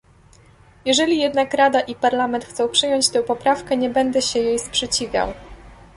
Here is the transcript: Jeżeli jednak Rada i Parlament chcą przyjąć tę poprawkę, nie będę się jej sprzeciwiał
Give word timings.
Jeżeli 0.85 1.19
jednak 1.19 1.53
Rada 1.53 1.79
i 1.81 1.95
Parlament 1.95 2.45
chcą 2.45 2.69
przyjąć 2.69 3.09
tę 3.09 3.23
poprawkę, 3.23 3.77
nie 3.77 3.89
będę 3.89 4.21
się 4.21 4.39
jej 4.39 4.59
sprzeciwiał 4.59 5.33